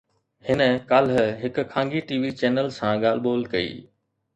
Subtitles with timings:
[0.47, 0.61] هن
[0.91, 3.75] ڪالهه هڪ خانگي ٽي وي چينل سان ڳالهه ٻولهه ڪئي